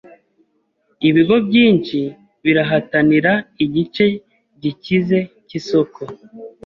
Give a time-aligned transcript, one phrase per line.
[1.09, 1.99] Ibigo byinshi
[2.43, 3.33] birahatanira
[3.65, 4.05] igice
[4.61, 6.01] gikize cyisoko.